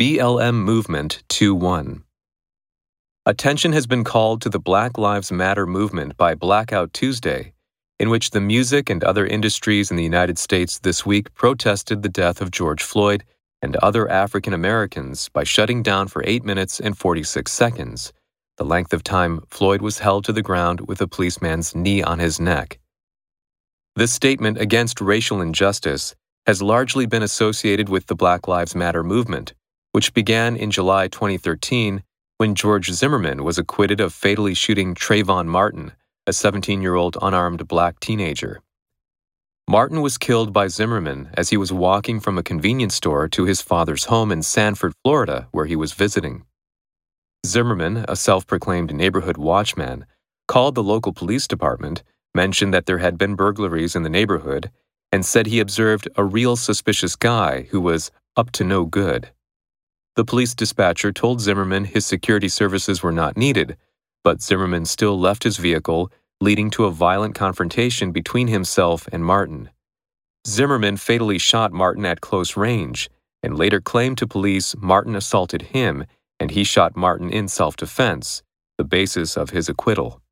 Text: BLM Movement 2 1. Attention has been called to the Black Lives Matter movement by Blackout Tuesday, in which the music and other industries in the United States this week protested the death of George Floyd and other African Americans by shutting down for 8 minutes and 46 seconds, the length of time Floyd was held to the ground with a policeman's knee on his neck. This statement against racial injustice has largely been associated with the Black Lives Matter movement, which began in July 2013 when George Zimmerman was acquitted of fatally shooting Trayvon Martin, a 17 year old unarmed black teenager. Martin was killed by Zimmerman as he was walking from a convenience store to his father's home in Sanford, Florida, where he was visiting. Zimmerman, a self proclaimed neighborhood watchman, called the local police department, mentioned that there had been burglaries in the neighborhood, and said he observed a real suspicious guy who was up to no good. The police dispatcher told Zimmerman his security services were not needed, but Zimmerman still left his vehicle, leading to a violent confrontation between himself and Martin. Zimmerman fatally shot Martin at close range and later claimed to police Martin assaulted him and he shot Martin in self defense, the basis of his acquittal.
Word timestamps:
BLM 0.00 0.54
Movement 0.54 1.22
2 1.28 1.54
1. 1.54 2.04
Attention 3.26 3.74
has 3.74 3.86
been 3.86 4.02
called 4.02 4.40
to 4.40 4.48
the 4.48 4.58
Black 4.58 4.96
Lives 4.96 5.30
Matter 5.30 5.66
movement 5.66 6.16
by 6.16 6.34
Blackout 6.34 6.94
Tuesday, 6.94 7.52
in 7.98 8.08
which 8.08 8.30
the 8.30 8.40
music 8.40 8.88
and 8.88 9.04
other 9.04 9.26
industries 9.26 9.90
in 9.90 9.98
the 9.98 10.02
United 10.02 10.38
States 10.38 10.78
this 10.78 11.04
week 11.04 11.34
protested 11.34 12.02
the 12.02 12.08
death 12.08 12.40
of 12.40 12.50
George 12.50 12.82
Floyd 12.82 13.24
and 13.60 13.76
other 13.76 14.10
African 14.10 14.54
Americans 14.54 15.28
by 15.28 15.44
shutting 15.44 15.82
down 15.82 16.08
for 16.08 16.24
8 16.26 16.46
minutes 16.46 16.80
and 16.80 16.96
46 16.96 17.52
seconds, 17.52 18.14
the 18.56 18.64
length 18.64 18.94
of 18.94 19.04
time 19.04 19.40
Floyd 19.50 19.82
was 19.82 19.98
held 19.98 20.24
to 20.24 20.32
the 20.32 20.40
ground 20.40 20.88
with 20.88 21.02
a 21.02 21.06
policeman's 21.06 21.74
knee 21.74 22.02
on 22.02 22.20
his 22.20 22.40
neck. 22.40 22.78
This 23.96 24.14
statement 24.14 24.56
against 24.56 25.02
racial 25.02 25.42
injustice 25.42 26.14
has 26.46 26.62
largely 26.62 27.04
been 27.04 27.22
associated 27.22 27.90
with 27.90 28.06
the 28.06 28.16
Black 28.16 28.48
Lives 28.48 28.74
Matter 28.74 29.04
movement, 29.04 29.52
which 29.92 30.14
began 30.14 30.56
in 30.56 30.70
July 30.70 31.08
2013 31.08 32.02
when 32.38 32.54
George 32.54 32.90
Zimmerman 32.90 33.44
was 33.44 33.58
acquitted 33.58 34.00
of 34.00 34.14
fatally 34.14 34.54
shooting 34.54 34.94
Trayvon 34.94 35.46
Martin, 35.46 35.92
a 36.26 36.32
17 36.32 36.80
year 36.80 36.94
old 36.94 37.16
unarmed 37.20 37.66
black 37.68 38.00
teenager. 38.00 38.60
Martin 39.68 40.00
was 40.00 40.18
killed 40.18 40.52
by 40.52 40.66
Zimmerman 40.66 41.30
as 41.34 41.50
he 41.50 41.56
was 41.56 41.72
walking 41.72 42.18
from 42.18 42.38
a 42.38 42.42
convenience 42.42 42.94
store 42.94 43.28
to 43.28 43.44
his 43.44 43.62
father's 43.62 44.06
home 44.06 44.32
in 44.32 44.42
Sanford, 44.42 44.94
Florida, 45.04 45.48
where 45.52 45.66
he 45.66 45.76
was 45.76 45.92
visiting. 45.92 46.44
Zimmerman, 47.46 48.04
a 48.08 48.16
self 48.16 48.46
proclaimed 48.46 48.94
neighborhood 48.94 49.36
watchman, 49.36 50.06
called 50.48 50.74
the 50.74 50.82
local 50.82 51.12
police 51.12 51.46
department, 51.46 52.02
mentioned 52.34 52.74
that 52.74 52.86
there 52.86 52.98
had 52.98 53.16
been 53.16 53.36
burglaries 53.36 53.94
in 53.94 54.02
the 54.02 54.10
neighborhood, 54.10 54.70
and 55.12 55.24
said 55.24 55.46
he 55.46 55.60
observed 55.60 56.08
a 56.16 56.24
real 56.24 56.56
suspicious 56.56 57.16
guy 57.16 57.62
who 57.70 57.80
was 57.80 58.10
up 58.36 58.50
to 58.52 58.64
no 58.64 58.84
good. 58.84 59.30
The 60.16 60.24
police 60.24 60.54
dispatcher 60.54 61.12
told 61.12 61.40
Zimmerman 61.40 61.84
his 61.84 62.04
security 62.04 62.48
services 62.48 63.02
were 63.02 63.12
not 63.12 63.36
needed, 63.36 63.76
but 64.24 64.42
Zimmerman 64.42 64.84
still 64.84 65.18
left 65.18 65.44
his 65.44 65.56
vehicle, 65.56 66.10
leading 66.40 66.70
to 66.70 66.84
a 66.84 66.90
violent 66.90 67.34
confrontation 67.34 68.12
between 68.12 68.48
himself 68.48 69.08
and 69.12 69.24
Martin. 69.24 69.70
Zimmerman 70.46 70.96
fatally 70.96 71.38
shot 71.38 71.72
Martin 71.72 72.04
at 72.06 72.20
close 72.20 72.56
range 72.56 73.10
and 73.42 73.56
later 73.56 73.80
claimed 73.80 74.18
to 74.18 74.26
police 74.26 74.74
Martin 74.78 75.14
assaulted 75.14 75.62
him 75.62 76.04
and 76.38 76.50
he 76.50 76.64
shot 76.64 76.96
Martin 76.96 77.30
in 77.30 77.46
self 77.46 77.76
defense, 77.76 78.42
the 78.78 78.84
basis 78.84 79.36
of 79.36 79.50
his 79.50 79.68
acquittal. 79.68 80.22